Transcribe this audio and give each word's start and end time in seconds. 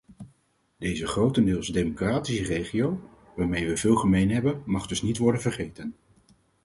Deze 0.77 1.07
grotendeels 1.07 1.67
democratische 1.67 2.43
regio, 2.43 3.01
waarmee 3.35 3.67
we 3.67 3.77
veel 3.77 3.95
gemeen 3.95 4.29
hebben, 4.29 4.63
mag 4.65 4.87
dus 4.87 5.01
niet 5.01 5.17
worden 5.17 5.41
vergeten. 5.41 5.95